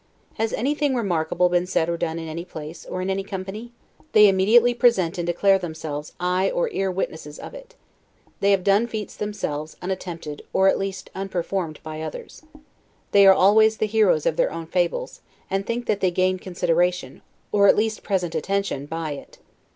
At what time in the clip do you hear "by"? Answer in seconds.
11.83-12.01, 18.87-19.11